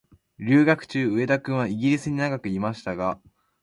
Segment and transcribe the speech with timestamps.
[0.39, 3.21] 留学中、上田君はイギリスに長くいましたが、